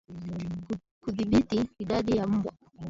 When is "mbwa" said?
2.31-2.51